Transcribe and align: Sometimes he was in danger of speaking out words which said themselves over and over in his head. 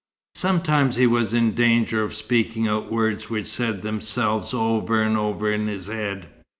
Sometimes 0.33 0.95
he 0.95 1.05
was 1.05 1.31
in 1.31 1.51
danger 1.51 2.03
of 2.03 2.15
speaking 2.15 2.67
out 2.67 2.91
words 2.91 3.29
which 3.29 3.45
said 3.45 3.83
themselves 3.83 4.51
over 4.51 4.99
and 4.99 5.15
over 5.15 5.51
in 5.51 5.67
his 5.67 5.85
head. 5.85 6.27